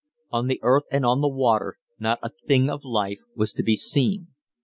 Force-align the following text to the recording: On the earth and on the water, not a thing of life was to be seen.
On 0.31 0.47
the 0.47 0.59
earth 0.63 0.85
and 0.91 1.05
on 1.05 1.21
the 1.21 1.27
water, 1.27 1.77
not 1.99 2.17
a 2.23 2.31
thing 2.47 2.71
of 2.71 2.83
life 2.83 3.19
was 3.35 3.53
to 3.53 3.61
be 3.61 3.75
seen. 3.75 4.29